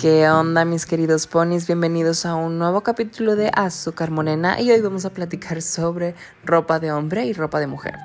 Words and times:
¿Qué 0.00 0.30
onda 0.30 0.64
mis 0.64 0.86
queridos 0.86 1.26
ponis? 1.26 1.66
Bienvenidos 1.66 2.24
a 2.24 2.34
un 2.34 2.58
nuevo 2.58 2.80
capítulo 2.80 3.36
de 3.36 3.50
Azúcar 3.54 4.10
Morena 4.10 4.58
y 4.58 4.70
hoy 4.70 4.80
vamos 4.80 5.04
a 5.04 5.10
platicar 5.10 5.60
sobre 5.60 6.14
ropa 6.42 6.80
de 6.80 6.90
hombre 6.90 7.26
y 7.26 7.34
ropa 7.34 7.60
de 7.60 7.66
mujer. 7.66 7.96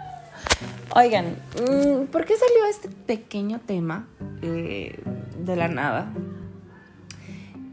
Oigan, 0.94 1.38
mm, 1.56 2.08
¿por 2.08 2.26
qué 2.26 2.34
salió 2.36 2.66
este 2.70 2.90
pequeño 2.90 3.62
tema 3.66 4.10
eh, 4.42 5.00
de 5.40 5.56
la 5.56 5.70
nada? 5.70 6.12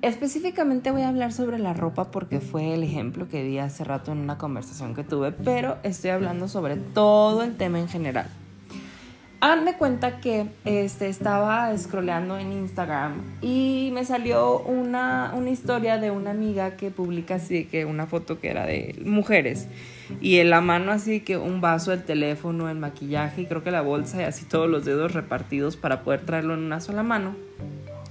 Específicamente 0.03 0.93
voy 0.93 1.03
a 1.03 1.09
hablar 1.09 1.33
sobre 1.33 1.59
la 1.59 1.73
ropa 1.73 2.13
porque 2.13 2.39
fue 2.39 2.75
el 2.75 2.85
ejemplo 2.85 3.29
que 3.29 3.43
di 3.43 3.59
hace 3.59 3.83
rato 3.83 4.13
en 4.13 4.19
una 4.19 4.39
conversación 4.39 4.95
que 4.95 5.03
tuve, 5.03 5.33
pero 5.33 5.79
estoy 5.83 6.11
hablando 6.11 6.47
sobre 6.47 6.77
todo 6.77 7.43
el 7.43 7.57
tema 7.57 7.81
en 7.81 7.89
general. 7.89 8.29
Hagan 9.43 9.65
de 9.65 9.75
cuenta 9.75 10.21
que 10.21 10.47
este, 10.65 11.09
estaba 11.09 11.77
scrolleando 11.77 12.39
en 12.39 12.53
Instagram 12.53 13.15
y 13.41 13.91
me 13.93 14.05
salió 14.05 14.61
una, 14.61 15.33
una 15.35 15.51
historia 15.51 15.99
de 15.99 16.13
una 16.13 16.31
amiga 16.31 16.77
que 16.77 16.93
publica 16.93 17.35
así 17.35 17.65
que 17.65 17.85
una 17.85 18.07
foto 18.07 18.39
que 18.39 18.51
era 18.51 18.67
de 18.67 18.95
mujeres 19.05 19.67
y 20.21 20.39
en 20.39 20.49
la 20.49 20.61
mano 20.61 20.93
así 20.93 21.23
que 21.23 21.39
un 21.39 21.61
vaso, 21.61 21.93
el 21.93 22.05
teléfono, 22.05 22.71
el 22.71 22.79
maquillaje 22.79 23.43
y 23.43 23.47
creo 23.47 23.65
que 23.65 23.73
la 23.73 23.81
bolsa 23.81 24.21
y 24.21 24.25
así 24.27 24.45
todos 24.45 24.71
los 24.71 24.85
dedos 24.85 25.13
repartidos 25.13 25.77
para 25.77 26.05
poder 26.05 26.21
traerlo 26.21 26.55
en 26.55 26.61
una 26.61 26.81
sola 26.81 27.03
mano. 27.03 27.35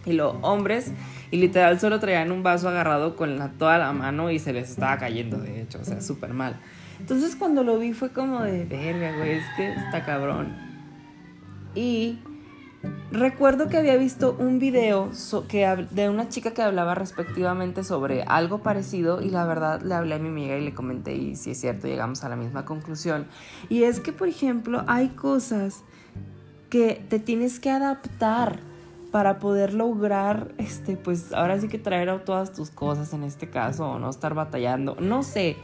Y 0.05 0.11
los 0.11 0.35
hombres 0.41 0.91
y 1.31 1.37
literal 1.37 1.79
solo 1.79 2.01
traían 2.01 2.33
un 2.33 2.43
vaso 2.43 2.67
agarrado 2.67 3.15
con 3.15 3.39
la, 3.39 3.51
toda 3.51 3.77
la 3.77 3.93
mano 3.93 4.31
y 4.31 4.39
se 4.39 4.51
les 4.51 4.69
estaba 4.69 4.97
cayendo, 4.97 5.37
de 5.37 5.61
hecho, 5.61 5.79
o 5.79 5.85
sea, 5.85 6.01
súper 6.01 6.33
mal. 6.33 6.59
Entonces 6.99 7.37
cuando 7.37 7.63
lo 7.63 7.79
vi 7.79 7.93
fue 7.93 8.11
como 8.11 8.43
de, 8.43 8.65
verga, 8.65 9.15
güey, 9.15 9.37
es 9.37 9.45
que 9.55 9.71
está 9.71 10.03
cabrón. 10.03 10.70
Y 11.75 12.19
recuerdo 13.11 13.67
que 13.67 13.77
había 13.77 13.95
visto 13.97 14.35
un 14.39 14.59
video 14.59 15.11
que, 15.47 15.87
de 15.91 16.09
una 16.09 16.29
chica 16.29 16.51
que 16.51 16.61
hablaba 16.61 16.95
respectivamente 16.95 17.83
sobre 17.83 18.23
algo 18.23 18.59
parecido 18.59 19.21
y 19.21 19.29
la 19.29 19.45
verdad 19.45 19.81
le 19.81 19.93
hablé 19.93 20.15
a 20.15 20.19
mi 20.19 20.29
amiga 20.29 20.57
y 20.57 20.65
le 20.65 20.73
comenté 20.73 21.15
y 21.15 21.35
si 21.35 21.51
es 21.51 21.59
cierto 21.59 21.87
llegamos 21.87 22.23
a 22.23 22.29
la 22.29 22.35
misma 22.35 22.65
conclusión. 22.65 23.27
Y 23.69 23.83
es 23.83 23.99
que, 23.99 24.11
por 24.13 24.27
ejemplo, 24.27 24.83
hay 24.87 25.09
cosas 25.09 25.83
que 26.69 27.03
te 27.09 27.19
tienes 27.19 27.59
que 27.59 27.69
adaptar 27.69 28.70
para 29.11 29.39
poder 29.39 29.73
lograr, 29.73 30.53
este, 30.57 30.95
pues 30.95 31.33
ahora 31.33 31.59
sí 31.59 31.67
que 31.67 31.77
traer 31.77 32.23
todas 32.23 32.53
tus 32.53 32.69
cosas 32.69 33.13
en 33.13 33.23
este 33.23 33.49
caso 33.49 33.85
o 33.85 33.99
no 33.99 34.09
estar 34.09 34.33
batallando, 34.33 34.95
no 34.99 35.21
sé. 35.21 35.57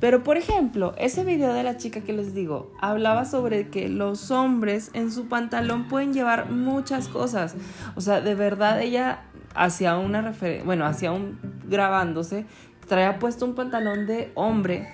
Pero 0.00 0.22
por 0.22 0.36
ejemplo, 0.36 0.94
ese 0.98 1.24
video 1.24 1.54
de 1.54 1.62
la 1.62 1.78
chica 1.78 2.02
que 2.02 2.12
les 2.12 2.34
digo, 2.34 2.72
hablaba 2.80 3.24
sobre 3.24 3.68
que 3.68 3.88
los 3.88 4.30
hombres 4.30 4.90
en 4.92 5.10
su 5.10 5.28
pantalón 5.28 5.88
pueden 5.88 6.12
llevar 6.12 6.50
muchas 6.50 7.08
cosas. 7.08 7.54
O 7.96 8.02
sea, 8.02 8.20
de 8.20 8.34
verdad 8.34 8.80
ella 8.82 9.22
hacía 9.54 9.96
una 9.96 10.20
referencia, 10.20 10.64
bueno, 10.64 10.84
hacía 10.84 11.10
un 11.10 11.38
grabándose, 11.68 12.44
traía 12.86 13.18
puesto 13.18 13.46
un 13.46 13.54
pantalón 13.54 14.06
de 14.06 14.30
hombre 14.34 14.88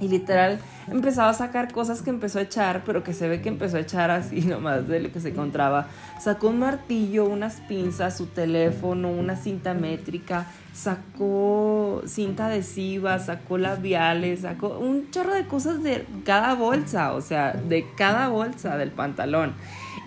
y 0.00 0.08
literal 0.08 0.58
empezaba 0.90 1.30
a 1.30 1.34
sacar 1.34 1.72
cosas 1.72 2.02
que 2.02 2.10
empezó 2.10 2.38
a 2.38 2.42
echar, 2.42 2.82
pero 2.84 3.02
que 3.02 3.12
se 3.12 3.28
ve 3.28 3.40
que 3.40 3.48
empezó 3.48 3.76
a 3.76 3.80
echar 3.80 4.10
así 4.10 4.40
nomás 4.46 4.86
de 4.88 5.00
lo 5.00 5.12
que 5.12 5.20
se 5.20 5.30
encontraba. 5.30 5.88
Sacó 6.20 6.48
un 6.48 6.58
martillo, 6.60 7.26
unas 7.26 7.60
pinzas, 7.62 8.16
su 8.16 8.26
teléfono, 8.26 9.10
una 9.10 9.36
cinta 9.36 9.74
métrica, 9.74 10.46
sacó 10.72 12.02
cinta 12.06 12.46
adhesiva, 12.46 13.18
sacó 13.18 13.58
labiales, 13.58 14.40
sacó 14.40 14.78
un 14.78 15.10
chorro 15.10 15.34
de 15.34 15.46
cosas 15.46 15.82
de 15.82 16.06
cada 16.24 16.54
bolsa, 16.54 17.12
o 17.14 17.20
sea, 17.20 17.52
de 17.52 17.86
cada 17.96 18.28
bolsa 18.28 18.76
del 18.76 18.90
pantalón. 18.90 19.52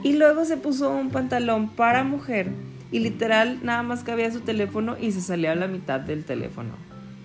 Y 0.04 0.14
luego 0.14 0.46
se 0.46 0.58
puso 0.58 0.92
un 0.92 1.10
pantalón 1.10 1.70
para 1.70 2.04
mujer 2.04 2.52
y 2.92 3.00
literal 3.00 3.60
nada 3.64 3.84
más 3.84 4.04
cabía 4.04 4.32
su 4.32 4.42
teléfono 4.42 4.96
y 5.00 5.12
se 5.12 5.22
salía 5.22 5.52
a 5.52 5.56
la 5.56 5.68
mitad 5.68 6.00
del 6.00 6.24
teléfono. 6.24 6.74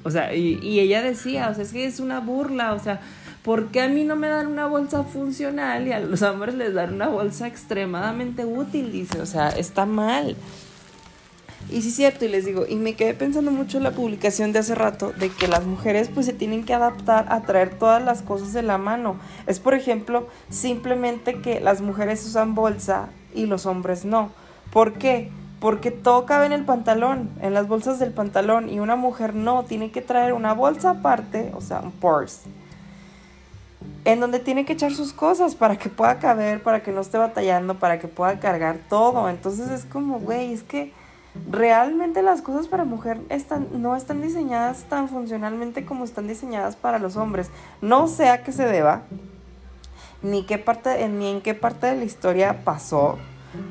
O 0.05 0.11
sea, 0.11 0.35
y, 0.35 0.59
y, 0.63 0.81
ella 0.81 1.03
decía, 1.03 1.49
o 1.51 1.55
sea, 1.55 1.63
es 1.63 1.73
que 1.73 1.87
es 1.87 2.01
una 2.01 2.21
burla, 2.21 2.75
o 2.75 2.79
sea, 2.79 3.01
¿por 3.43 3.69
qué 3.69 3.83
a 3.83 3.89
mí 3.89 4.05
no 4.05 4.17
me 4.17 4.29
dan 4.29 4.49
una 4.49 4.67
bolsa 4.67 5.05
funcional 5.05 5.87
y 5.87 5.93
a 5.93 6.01
los 6.01 6.23
hombres 6.23 6.55
les 6.55 6.75
dan 6.75 6.95
una 6.95 7.09
bolsa 7.09 7.47
extremadamente 7.47 8.45
útil? 8.45 8.91
Dice, 8.91 9.21
o 9.21 9.27
sea, 9.27 9.51
está 9.51 9.87
mal. 9.87 10.37
Y 11.71 11.83
sí 11.83 11.89
es 11.89 11.95
cierto, 11.95 12.25
y 12.25 12.29
les 12.29 12.45
digo, 12.45 12.67
y 12.69 12.77
me 12.77 12.95
quedé 12.95 13.15
pensando 13.15 13.51
mucho 13.51 13.79
en 13.79 13.85
la 13.85 13.93
publicación 13.93 14.53
de 14.53 14.59
hace 14.59 14.75
rato, 14.75 15.12
de 15.12 15.31
que 15.31 15.49
las 15.49 15.65
mujeres 15.65 16.11
pues 16.12 16.27
se 16.27 16.33
tienen 16.33 16.65
que 16.65 16.75
adaptar 16.75 17.27
a 17.29 17.43
traer 17.43 17.79
todas 17.79 18.03
las 18.03 18.23
cosas 18.23 18.53
de 18.53 18.62
la 18.62 18.79
mano. 18.79 19.17
Es 19.47 19.61
por 19.61 19.75
ejemplo, 19.75 20.29
simplemente 20.51 21.41
que 21.41 21.61
las 21.61 21.81
mujeres 21.81 22.27
usan 22.27 22.55
bolsa 22.55 23.09
y 23.35 23.47
los 23.47 23.67
hombres 23.67 24.05
no. 24.05 24.33
¿Por 24.73 24.95
qué? 24.95 25.31
Porque 25.62 25.93
todo 25.93 26.27
cabe 26.27 26.47
en 26.47 26.53
el 26.53 26.65
pantalón, 26.65 27.31
en 27.41 27.55
las 27.55 27.69
bolsas 27.69 28.00
del 28.00 28.11
pantalón, 28.11 28.69
y 28.69 28.81
una 28.81 28.97
mujer 28.97 29.33
no, 29.33 29.62
tiene 29.62 29.93
que 29.93 30.03
traer 30.03 30.33
una 30.33 30.55
bolsa 30.55 30.91
aparte, 30.91 31.53
o 31.55 31.61
sea, 31.61 31.78
un 31.78 31.93
purse, 31.93 32.50
en 34.05 34.19
donde 34.19 34.41
tiene 34.41 34.65
que 34.65 34.73
echar 34.73 34.93
sus 34.93 35.12
cosas 35.12 35.55
para 35.55 35.78
que 35.78 35.89
pueda 35.89 36.19
caber, 36.19 36.65
para 36.65 36.83
que 36.83 36.91
no 36.91 37.00
esté 37.00 37.17
batallando, 37.17 37.78
para 37.78 38.00
que 38.00 38.09
pueda 38.09 38.41
cargar 38.41 38.78
todo. 38.89 39.28
Entonces 39.28 39.71
es 39.71 39.84
como, 39.84 40.19
güey, 40.19 40.53
es 40.53 40.65
que 40.65 40.93
realmente 41.49 42.23
las 42.23 42.43
cosas 42.43 42.67
para 42.67 42.84
mujer 42.84 43.21
están, 43.29 43.69
no 43.81 43.94
están 43.94 44.21
diseñadas 44.21 44.83
tan 44.89 45.09
funcionalmente 45.09 45.84
como 45.84 46.03
están 46.03 46.27
diseñadas 46.27 46.75
para 46.75 46.99
los 46.99 47.15
hombres. 47.15 47.50
No 47.81 48.09
sé 48.09 48.31
a 48.31 48.43
qué 48.43 48.50
se 48.50 48.65
deba, 48.65 49.03
ni, 50.23 50.44
qué 50.44 50.59
parte, 50.59 51.09
ni 51.09 51.31
en 51.31 51.41
qué 51.41 51.55
parte 51.55 51.87
de 51.87 51.94
la 51.94 52.05
historia 52.05 52.65
pasó, 52.65 53.17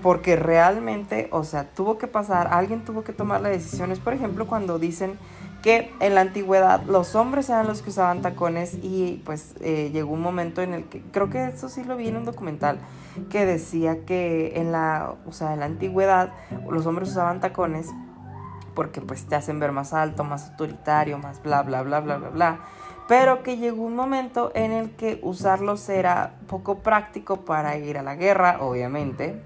porque 0.01 0.35
realmente, 0.35 1.27
o 1.31 1.43
sea, 1.43 1.69
tuvo 1.69 1.97
que 1.97 2.07
pasar, 2.07 2.49
alguien 2.51 2.83
tuvo 2.85 3.03
que 3.03 3.13
tomar 3.13 3.41
las 3.41 3.51
decisiones, 3.51 3.99
por 3.99 4.13
ejemplo, 4.13 4.47
cuando 4.47 4.79
dicen 4.79 5.17
que 5.61 5.93
en 5.99 6.15
la 6.15 6.21
antigüedad 6.21 6.83
los 6.83 7.15
hombres 7.15 7.49
eran 7.49 7.67
los 7.67 7.81
que 7.81 7.91
usaban 7.91 8.21
tacones 8.21 8.77
y 8.81 9.21
pues 9.25 9.53
eh, 9.61 9.91
llegó 9.93 10.13
un 10.13 10.21
momento 10.21 10.61
en 10.61 10.73
el 10.73 10.85
que, 10.85 11.01
creo 11.11 11.29
que 11.29 11.45
eso 11.45 11.69
sí 11.69 11.83
lo 11.83 11.95
vi 11.95 12.07
en 12.07 12.17
un 12.17 12.25
documental, 12.25 12.79
que 13.29 13.45
decía 13.45 14.05
que 14.05 14.53
en 14.55 14.71
la, 14.71 15.15
o 15.27 15.31
sea, 15.31 15.53
en 15.53 15.59
la 15.59 15.65
antigüedad 15.65 16.31
los 16.69 16.85
hombres 16.85 17.09
usaban 17.09 17.41
tacones 17.41 17.87
porque 18.73 19.01
pues 19.01 19.25
te 19.25 19.35
hacen 19.35 19.59
ver 19.59 19.71
más 19.71 19.93
alto, 19.93 20.23
más 20.23 20.51
autoritario, 20.51 21.17
más 21.17 21.43
bla, 21.43 21.61
bla, 21.61 21.83
bla, 21.83 21.99
bla, 21.99 22.17
bla, 22.17 22.29
bla. 22.29 22.59
Pero 23.07 23.43
que 23.43 23.57
llegó 23.57 23.83
un 23.83 23.95
momento 23.95 24.51
en 24.55 24.71
el 24.71 24.91
que 24.91 25.19
usarlos 25.21 25.89
era 25.89 26.35
poco 26.47 26.79
práctico 26.79 27.41
para 27.41 27.77
ir 27.77 27.97
a 27.97 28.03
la 28.03 28.15
guerra, 28.15 28.59
obviamente, 28.61 29.41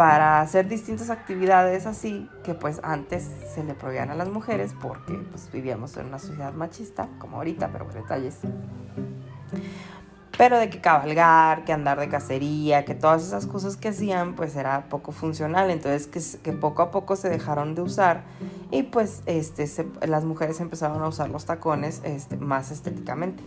para 0.00 0.40
hacer 0.40 0.66
distintas 0.66 1.10
actividades 1.10 1.84
así 1.84 2.26
que 2.42 2.54
pues 2.54 2.80
antes 2.82 3.28
se 3.54 3.62
le 3.62 3.74
prohibían 3.74 4.08
a 4.08 4.14
las 4.14 4.30
mujeres 4.30 4.74
porque 4.80 5.12
pues 5.12 5.52
vivíamos 5.52 5.94
en 5.98 6.06
una 6.06 6.18
sociedad 6.18 6.54
machista 6.54 7.06
como 7.18 7.36
ahorita, 7.36 7.68
pero 7.70 7.84
detalles. 7.92 8.38
Pero 10.38 10.58
de 10.58 10.70
que 10.70 10.80
cabalgar, 10.80 11.66
que 11.66 11.74
andar 11.74 12.00
de 12.00 12.08
cacería, 12.08 12.86
que 12.86 12.94
todas 12.94 13.22
esas 13.22 13.44
cosas 13.44 13.76
que 13.76 13.88
hacían 13.88 14.36
pues 14.36 14.56
era 14.56 14.88
poco 14.88 15.12
funcional, 15.12 15.68
entonces 15.68 16.06
que, 16.06 16.40
que 16.40 16.56
poco 16.56 16.80
a 16.80 16.90
poco 16.90 17.14
se 17.14 17.28
dejaron 17.28 17.74
de 17.74 17.82
usar 17.82 18.22
y 18.70 18.84
pues 18.84 19.22
este, 19.26 19.66
las 20.08 20.24
mujeres 20.24 20.60
empezaron 20.60 21.02
a 21.02 21.08
usar 21.08 21.28
los 21.28 21.44
tacones 21.44 22.00
este, 22.04 22.38
más 22.38 22.70
estéticamente. 22.70 23.42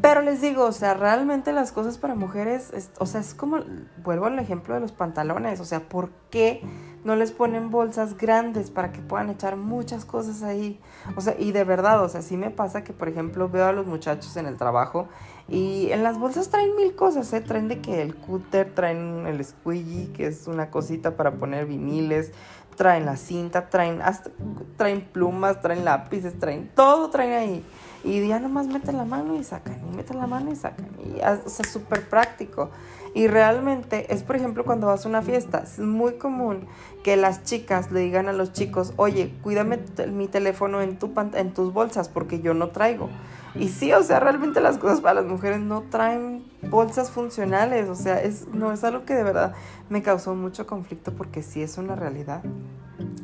Pero 0.00 0.22
les 0.22 0.40
digo, 0.40 0.64
o 0.64 0.72
sea, 0.72 0.94
realmente 0.94 1.52
las 1.52 1.72
cosas 1.72 1.98
para 1.98 2.14
mujeres, 2.14 2.72
o 2.98 3.06
sea, 3.06 3.20
es 3.20 3.34
como, 3.34 3.58
vuelvo 4.04 4.26
al 4.26 4.38
ejemplo 4.38 4.74
de 4.74 4.80
los 4.80 4.92
pantalones, 4.92 5.60
o 5.60 5.64
sea, 5.64 5.88
¿por 5.88 6.10
qué 6.30 6.62
no 7.04 7.16
les 7.16 7.32
ponen 7.32 7.70
bolsas 7.70 8.16
grandes 8.16 8.70
para 8.70 8.92
que 8.92 9.00
puedan 9.00 9.30
echar 9.30 9.56
muchas 9.56 10.04
cosas 10.04 10.42
ahí? 10.42 10.80
O 11.16 11.20
sea, 11.20 11.34
y 11.38 11.52
de 11.52 11.64
verdad, 11.64 12.04
o 12.04 12.08
sea, 12.08 12.22
sí 12.22 12.36
me 12.36 12.50
pasa 12.50 12.84
que, 12.84 12.92
por 12.92 13.08
ejemplo, 13.08 13.48
veo 13.48 13.66
a 13.66 13.72
los 13.72 13.86
muchachos 13.86 14.36
en 14.36 14.46
el 14.46 14.56
trabajo 14.56 15.08
y 15.48 15.90
en 15.90 16.02
las 16.04 16.18
bolsas 16.18 16.48
traen 16.48 16.76
mil 16.76 16.94
cosas, 16.94 17.32
¿eh? 17.32 17.40
Traen 17.40 17.68
de 17.68 17.80
que 17.80 18.02
el 18.02 18.14
cúter, 18.14 18.74
traen 18.74 19.26
el 19.26 19.44
squeegee, 19.44 20.12
que 20.12 20.26
es 20.26 20.46
una 20.46 20.70
cosita 20.70 21.16
para 21.16 21.32
poner 21.32 21.66
viniles, 21.66 22.32
traen 22.76 23.04
la 23.04 23.16
cinta, 23.16 23.68
traen, 23.68 24.00
hasta, 24.00 24.30
traen 24.76 25.00
plumas, 25.00 25.60
traen 25.60 25.84
lápices, 25.84 26.38
traen 26.38 26.70
todo, 26.74 27.10
traen 27.10 27.32
ahí. 27.32 27.64
Y 28.08 28.26
ya 28.26 28.40
nomás 28.40 28.66
meten 28.68 28.96
la 28.96 29.04
mano 29.04 29.36
y 29.36 29.44
sacan, 29.44 29.78
y 29.86 29.94
meten 29.94 30.16
la 30.18 30.26
mano 30.26 30.50
y 30.50 30.56
sacan. 30.56 30.88
Y, 31.04 31.18
o 31.20 31.48
sea, 31.48 31.66
súper 31.66 32.08
práctico. 32.08 32.70
Y 33.14 33.28
realmente 33.28 34.12
es, 34.14 34.22
por 34.22 34.36
ejemplo, 34.36 34.64
cuando 34.64 34.86
vas 34.86 35.04
a 35.04 35.08
una 35.10 35.20
fiesta, 35.20 35.58
es 35.64 35.78
muy 35.78 36.14
común 36.14 36.66
que 37.02 37.18
las 37.18 37.44
chicas 37.44 37.92
le 37.92 38.00
digan 38.00 38.26
a 38.28 38.32
los 38.32 38.54
chicos, 38.54 38.94
oye, 38.96 39.34
cuídame 39.42 39.78
mi 40.10 40.26
teléfono 40.26 40.80
en, 40.80 40.98
tu 40.98 41.12
en 41.34 41.52
tus 41.52 41.72
bolsas 41.72 42.08
porque 42.08 42.40
yo 42.40 42.54
no 42.54 42.68
traigo. 42.68 43.10
Y 43.54 43.68
sí, 43.68 43.92
o 43.92 44.02
sea, 44.02 44.20
realmente 44.20 44.60
las 44.62 44.78
cosas 44.78 45.02
para 45.02 45.20
las 45.20 45.26
mujeres 45.30 45.60
no 45.60 45.82
traen 45.90 46.44
bolsas 46.70 47.10
funcionales, 47.10 47.88
o 47.88 47.94
sea, 47.94 48.22
es, 48.22 48.46
no 48.48 48.72
es 48.72 48.84
algo 48.84 49.04
que 49.04 49.14
de 49.14 49.22
verdad 49.22 49.54
me 49.90 50.02
causó 50.02 50.34
mucho 50.34 50.66
conflicto 50.66 51.12
porque 51.12 51.42
sí 51.42 51.62
es 51.62 51.76
una 51.76 51.94
realidad. 51.94 52.42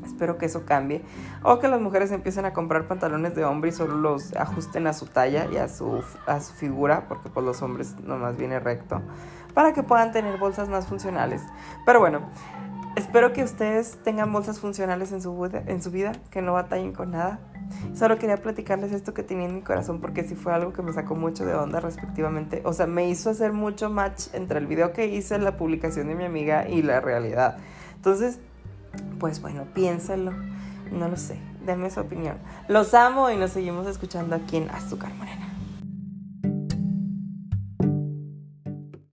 Espero 0.05 0.39
que 0.39 0.47
eso 0.47 0.65
cambie. 0.65 1.03
O 1.43 1.59
que 1.59 1.69
las 1.69 1.81
mujeres 1.81 2.11
empiecen 2.13 2.45
a 2.45 2.53
comprar 2.53 2.87
pantalones 2.87 3.35
de 3.35 3.45
hombre 3.45 3.71
y 3.71 3.73
solo 3.73 3.97
los 3.97 4.35
ajusten 4.37 4.87
a 4.87 4.93
su 4.93 5.07
talla 5.07 5.47
y 5.53 5.57
a 5.57 5.69
su, 5.69 6.03
a 6.27 6.41
su 6.41 6.53
figura, 6.55 7.07
porque 7.09 7.29
pues 7.31 7.45
los 7.45 7.63
hombres 7.63 7.99
nomás 8.01 8.37
viene 8.37 8.61
recto, 8.61 9.03
para 9.55 9.73
que 9.73 9.83
puedan 9.83 10.13
tener 10.13 10.39
bolsas 10.39 10.69
más 10.69 10.87
funcionales. 10.87 11.43
Pero 11.85 12.01
bueno, 12.01 12.23
Espero 12.97 13.33
que 13.33 13.43
ustedes 13.43 13.99
tengan 14.05 14.33
bolsas 14.33 14.61
funcionales 14.61 15.11
en 15.11 15.21
su, 15.21 15.51
en 15.53 15.83
su 15.83 15.91
vida, 15.91 16.13
que 16.31 16.43
no 16.43 16.53
batallen 16.53 16.93
con 16.93 17.11
nada. 17.11 17.41
Solo 17.93 18.19
quería 18.19 18.37
platicarles 18.37 18.93
esto 18.93 19.15
que 19.15 19.25
tenía 19.25 19.47
en 19.47 19.55
mi 19.57 19.63
corazón 19.63 20.01
porque 20.01 20.23
sí 20.23 20.37
fue 20.37 20.55
algo 20.55 20.73
que 20.73 20.81
me 20.81 20.93
sacó 20.93 21.17
mucho 21.17 21.45
de 21.45 21.55
onda 21.55 21.81
respectivamente. 21.81 22.63
O 22.65 22.73
sea, 22.73 22.87
me 22.87 23.09
hizo 23.09 23.31
hacer 23.31 23.53
mucho 23.53 23.91
match 23.91 24.27
entre 24.33 24.61
el 24.61 24.69
video 24.69 24.93
que 24.93 25.09
hice, 25.09 25.37
la 25.41 25.57
publicación 25.57 26.07
de 26.07 26.15
mi 26.15 26.25
amiga 26.25 26.69
y 26.69 26.83
la 26.83 27.01
realidad. 27.01 27.57
Entonces, 27.97 28.39
pues 29.19 29.41
bueno, 29.41 29.65
piénsalo. 29.75 30.33
No 30.93 31.09
lo 31.09 31.17
sé. 31.17 31.39
Denme 31.65 31.91
su 31.91 32.01
opinión. 32.01 32.37
Los 32.69 32.95
amo 32.95 33.31
y 33.31 33.37
nos 33.37 33.53
seguimos 33.53 33.87
escuchando 33.87 34.37
aquí 34.37 34.59
en 34.59 34.71
Azúcar 34.71 35.15
Morena. 35.15 35.54